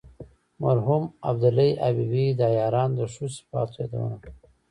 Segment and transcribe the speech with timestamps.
[0.63, 4.45] مرحوم عبدالحی حبیبي د عیارانو د ښو صفاتو یادونه کوي.